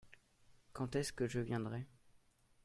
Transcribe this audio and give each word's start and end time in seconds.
Quand 0.73 0.95
est-ce 0.95 1.13
que 1.13 1.27
je 1.27 1.39
viendrai? 1.41 1.85